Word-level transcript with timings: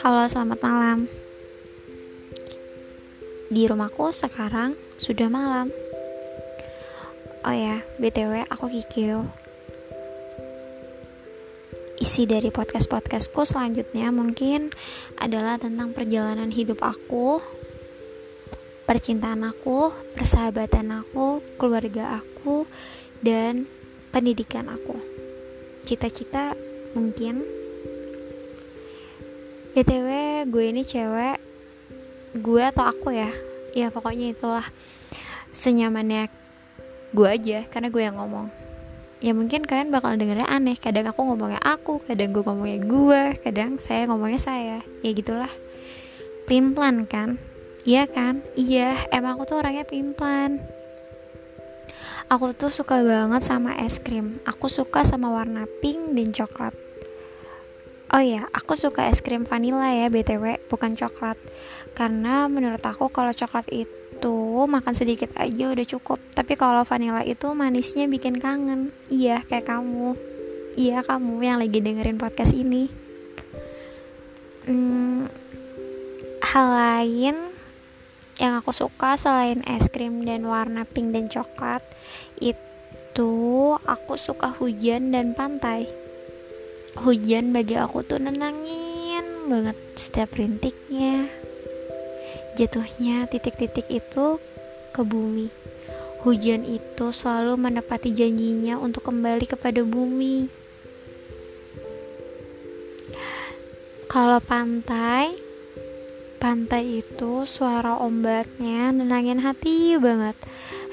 Halo, 0.00 0.24
selamat 0.24 0.64
malam. 0.64 1.12
Di 3.52 3.68
rumahku 3.68 4.16
sekarang 4.16 4.80
sudah 4.96 5.28
malam. 5.28 5.68
Oh 7.44 7.52
ya, 7.52 7.84
BTW 8.00 8.48
aku 8.48 8.72
Kikyo. 8.72 9.28
Isi 12.00 12.24
dari 12.24 12.48
podcast-podcastku 12.48 13.44
selanjutnya 13.44 14.08
mungkin 14.08 14.72
adalah 15.20 15.60
tentang 15.60 15.92
perjalanan 15.92 16.48
hidup 16.48 16.80
aku, 16.80 17.44
percintaan 18.88 19.44
aku, 19.44 19.92
persahabatan 20.16 21.04
aku, 21.04 21.44
keluarga 21.60 22.24
aku, 22.24 22.64
dan 23.20 23.68
pendidikan 24.10 24.68
aku. 24.68 24.96
Cita-cita 25.84 26.52
mungkin. 26.96 27.44
BTW 29.72 30.08
gue 30.48 30.64
ini 30.68 30.82
cewek. 30.84 31.38
Gue 32.38 32.62
atau 32.64 32.84
aku 32.88 33.14
ya? 33.14 33.30
Ya 33.72 33.92
pokoknya 33.92 34.34
itulah. 34.34 34.66
Senyamannya 35.52 36.28
gue 37.12 37.28
aja 37.28 37.64
karena 37.68 37.88
gue 37.88 38.02
yang 38.02 38.16
ngomong. 38.20 38.52
Ya 39.18 39.34
mungkin 39.34 39.66
kalian 39.66 39.90
bakal 39.90 40.14
dengernya 40.14 40.46
aneh. 40.46 40.78
Kadang 40.78 41.10
aku 41.10 41.24
ngomongnya 41.24 41.58
aku 41.62 42.02
kadang 42.04 42.30
gue 42.30 42.42
ngomongnya 42.44 42.78
gue 42.84 43.22
kadang 43.42 43.80
saya 43.80 44.06
ngomongnya 44.06 44.40
saya. 44.40 44.78
Ya 45.04 45.10
gitulah. 45.12 45.50
Pimplan 46.48 47.04
kan? 47.04 47.36
Iya 47.84 48.08
kan? 48.08 48.44
Iya 48.56 49.08
emang 49.14 49.40
aku 49.40 49.48
tuh 49.48 49.58
orangnya 49.60 49.84
pimplan 49.88 50.77
aku 52.26 52.50
tuh 52.58 52.74
suka 52.74 53.06
banget 53.06 53.46
sama 53.46 53.78
es 53.78 54.02
krim 54.02 54.42
aku 54.42 54.66
suka 54.66 55.06
sama 55.06 55.30
warna 55.30 55.70
pink 55.78 56.18
dan 56.18 56.34
coklat 56.34 56.74
Oh 58.08 58.24
ya, 58.24 58.48
aku 58.56 58.72
suka 58.72 59.04
es 59.12 59.20
krim 59.20 59.44
vanilla 59.44 59.92
ya 59.92 60.08
BTW, 60.08 60.64
bukan 60.72 60.96
coklat. 60.96 61.36
Karena 61.92 62.48
menurut 62.48 62.80
aku 62.80 63.12
kalau 63.12 63.36
coklat 63.36 63.68
itu 63.68 64.64
makan 64.64 64.96
sedikit 64.96 65.28
aja 65.36 65.68
udah 65.68 65.84
cukup. 65.84 66.16
Tapi 66.32 66.56
kalau 66.56 66.88
vanilla 66.88 67.20
itu 67.20 67.52
manisnya 67.52 68.08
bikin 68.08 68.40
kangen. 68.40 68.96
Iya, 69.12 69.44
kayak 69.44 69.68
kamu. 69.68 70.16
Iya, 70.80 71.04
kamu 71.04 71.36
yang 71.44 71.60
lagi 71.60 71.84
dengerin 71.84 72.16
podcast 72.16 72.56
ini. 72.56 72.88
Hmm, 74.64 75.28
hal 76.40 76.66
lain 76.72 77.36
yang 78.38 78.54
aku 78.62 78.70
suka 78.70 79.18
selain 79.18 79.66
es 79.66 79.90
krim 79.90 80.22
dan 80.22 80.46
warna 80.46 80.86
pink 80.86 81.10
dan 81.10 81.26
coklat 81.26 81.82
itu 82.38 83.74
aku 83.82 84.14
suka 84.14 84.54
hujan 84.54 85.10
dan 85.10 85.34
pantai. 85.34 85.90
Hujan 87.02 87.50
bagi 87.50 87.74
aku 87.74 88.06
tuh 88.06 88.22
nenangin 88.22 89.50
banget 89.50 89.74
setiap 89.98 90.38
rintiknya. 90.38 91.26
Jatuhnya 92.54 93.26
titik-titik 93.26 93.90
itu 93.90 94.38
ke 94.94 95.02
bumi. 95.02 95.50
Hujan 96.22 96.66
itu 96.66 97.14
selalu 97.14 97.58
menepati 97.58 98.14
janjinya 98.14 98.78
untuk 98.78 99.06
kembali 99.06 99.46
kepada 99.46 99.82
bumi. 99.86 100.50
Kalau 104.10 104.42
pantai 104.42 105.47
pantai 106.38 107.02
itu 107.02 107.42
suara 107.44 107.98
ombaknya 107.98 108.94
nenangin 108.94 109.42
hati 109.42 109.98
banget. 109.98 110.38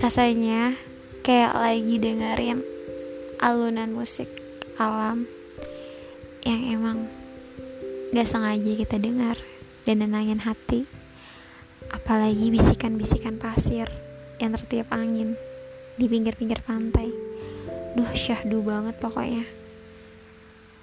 Rasanya 0.00 0.72
kayak 1.20 1.52
lagi 1.52 1.96
dengerin 2.00 2.64
alunan 3.38 3.92
musik 3.92 4.26
alam 4.80 5.28
yang 6.42 6.60
emang 6.68 6.98
gak 8.16 8.28
sengaja 8.28 8.72
kita 8.72 8.96
dengar 8.96 9.36
dan 9.84 10.00
nenangin 10.00 10.40
hati. 10.40 10.88
Apalagi 11.92 12.48
bisikan-bisikan 12.48 13.36
pasir 13.36 13.86
yang 14.40 14.56
tertiup 14.56 14.88
angin 14.90 15.36
di 16.00 16.08
pinggir-pinggir 16.08 16.64
pantai. 16.64 17.12
Duh 17.94 18.10
syahdu 18.16 18.64
banget 18.64 18.98
pokoknya. 18.98 19.44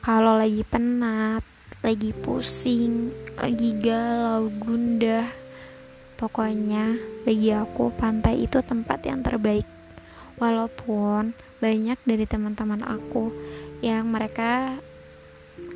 Kalau 0.00 0.36
lagi 0.36 0.62
penat 0.64 1.53
lagi 1.84 2.16
pusing 2.16 3.12
lagi 3.36 3.76
galau 3.76 4.48
gundah 4.48 5.28
pokoknya 6.16 6.96
bagi 7.28 7.52
aku 7.52 7.92
pantai 7.92 8.48
itu 8.48 8.64
tempat 8.64 9.04
yang 9.04 9.20
terbaik 9.20 9.68
walaupun 10.40 11.36
banyak 11.60 12.00
dari 12.08 12.24
teman-teman 12.24 12.80
aku 12.88 13.28
yang 13.84 14.08
mereka 14.08 14.80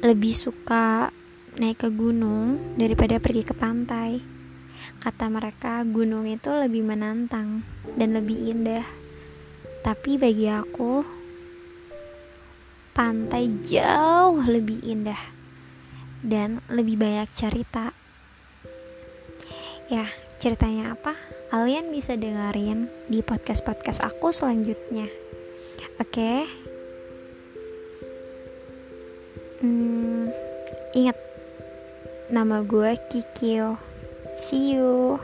lebih 0.01 0.33
suka 0.33 1.13
naik 1.61 1.85
ke 1.85 1.93
gunung 1.93 2.57
daripada 2.81 3.21
pergi 3.21 3.45
ke 3.45 3.53
pantai. 3.53 4.23
Kata 5.03 5.27
mereka, 5.29 5.83
gunung 5.85 6.25
itu 6.25 6.55
lebih 6.55 6.87
menantang 6.87 7.67
dan 7.99 8.15
lebih 8.15 8.39
indah. 8.49 8.87
Tapi 9.83 10.19
bagi 10.19 10.47
aku, 10.47 11.03
pantai 12.95 13.51
jauh 13.67 14.39
lebih 14.47 14.83
indah 14.87 15.38
dan 16.23 16.61
lebih 16.69 16.99
banyak 16.99 17.29
cerita. 17.35 17.95
Ya, 19.89 20.05
ceritanya 20.37 20.93
apa? 20.93 21.17
Kalian 21.49 21.89
bisa 21.89 22.13
dengerin 22.13 22.93
di 23.09 23.25
podcast-podcast 23.25 24.05
aku 24.05 24.35
selanjutnya. 24.35 25.09
Oke. 25.99 26.47
Hmm, 29.59 30.31
ingat 30.95 31.19
nama 32.31 32.63
gue 32.63 32.95
Kikyo. 33.11 33.81
See 34.39 34.79
you. 34.79 35.19